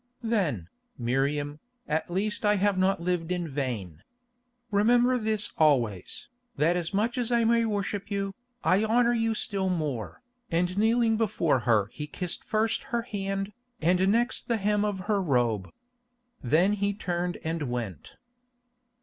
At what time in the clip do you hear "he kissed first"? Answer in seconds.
11.93-12.85